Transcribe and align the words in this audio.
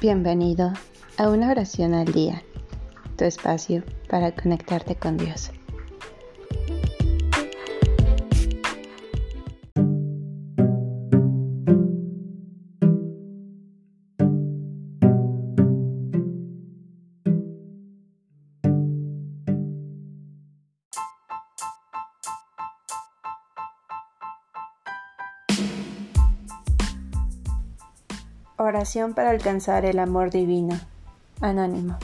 Bienvenido 0.00 0.72
a 1.16 1.28
una 1.28 1.50
oración 1.50 1.92
al 1.92 2.12
día, 2.12 2.44
tu 3.16 3.24
espacio 3.24 3.82
para 4.08 4.30
conectarte 4.30 4.94
con 4.94 5.16
Dios. 5.16 5.50
Oración 28.60 29.14
para 29.14 29.30
alcanzar 29.30 29.84
el 29.84 30.00
amor 30.00 30.30
divino. 30.30 30.80
Anónimo. 31.40 31.96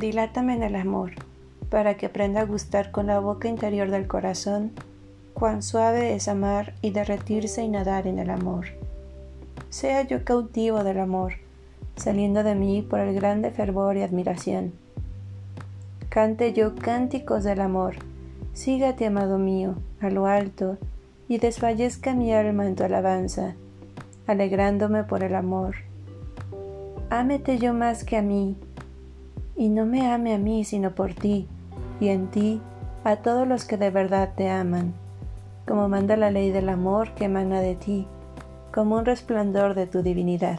Dilátame 0.00 0.54
en 0.54 0.62
el 0.62 0.76
amor 0.76 1.12
para 1.72 1.94
que 1.94 2.04
aprenda 2.04 2.42
a 2.42 2.44
gustar 2.44 2.90
con 2.90 3.06
la 3.06 3.18
boca 3.18 3.48
interior 3.48 3.90
del 3.90 4.06
corazón 4.06 4.72
cuán 5.32 5.62
suave 5.62 6.14
es 6.14 6.28
amar 6.28 6.74
y 6.82 6.90
derretirse 6.90 7.62
y 7.62 7.68
nadar 7.68 8.06
en 8.06 8.18
el 8.18 8.28
amor. 8.28 8.66
Sea 9.70 10.02
yo 10.02 10.22
cautivo 10.22 10.84
del 10.84 10.98
amor, 10.98 11.36
saliendo 11.96 12.42
de 12.42 12.54
mí 12.54 12.82
por 12.82 13.00
el 13.00 13.14
grande 13.14 13.50
fervor 13.50 13.96
y 13.96 14.02
admiración. 14.02 14.74
Cante 16.10 16.52
yo 16.52 16.74
cánticos 16.74 17.42
del 17.42 17.62
amor, 17.62 17.94
sígate, 18.52 19.06
amado 19.06 19.38
mío, 19.38 19.76
a 20.02 20.10
lo 20.10 20.26
alto, 20.26 20.76
y 21.26 21.38
desfallezca 21.38 22.14
mi 22.14 22.34
alma 22.34 22.66
en 22.66 22.76
tu 22.76 22.84
alabanza, 22.84 23.54
alegrándome 24.26 25.04
por 25.04 25.24
el 25.24 25.34
amor. 25.34 25.76
Ámete 27.08 27.56
yo 27.56 27.72
más 27.72 28.04
que 28.04 28.18
a 28.18 28.22
mí, 28.22 28.56
y 29.56 29.70
no 29.70 29.86
me 29.86 30.12
ame 30.12 30.34
a 30.34 30.38
mí 30.38 30.64
sino 30.64 30.94
por 30.94 31.14
ti, 31.14 31.48
y 32.02 32.08
en 32.08 32.26
ti 32.26 32.60
a 33.04 33.14
todos 33.14 33.46
los 33.46 33.64
que 33.64 33.76
de 33.76 33.90
verdad 33.90 34.30
te 34.36 34.50
aman, 34.50 34.92
como 35.68 35.88
manda 35.88 36.16
la 36.16 36.32
ley 36.32 36.50
del 36.50 36.68
amor 36.68 37.14
que 37.14 37.26
emana 37.26 37.60
de 37.60 37.76
ti, 37.76 38.08
como 38.74 38.96
un 38.96 39.04
resplandor 39.04 39.74
de 39.74 39.86
tu 39.86 40.02
divinidad. 40.02 40.58